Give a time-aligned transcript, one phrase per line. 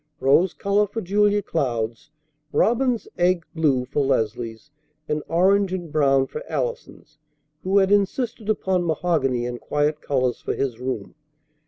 [0.19, 2.09] Rose color for Julia Cloud's,
[2.51, 4.71] robin's egg blue for Leslie's,
[5.07, 7.19] and orange and brown for Allison's,
[7.63, 11.13] who had insisted upon mahogany and quiet colors for his room.